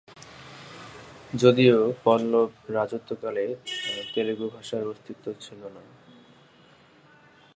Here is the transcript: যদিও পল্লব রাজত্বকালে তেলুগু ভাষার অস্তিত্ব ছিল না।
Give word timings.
যদিও 1.33 1.77
পল্লব 2.03 2.49
রাজত্বকালে 2.69 3.45
তেলুগু 4.13 4.45
ভাষার 4.49 4.83
অস্তিত্ব 4.87 5.25
ছিল 5.39 5.61
না। 5.75 5.83